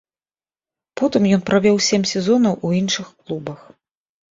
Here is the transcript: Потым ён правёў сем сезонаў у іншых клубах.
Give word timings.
Потым 1.01 1.27
ён 1.37 1.43
правёў 1.51 1.77
сем 1.89 2.07
сезонаў 2.13 2.59
у 2.65 2.73
іншых 2.81 3.15
клубах. 3.21 3.59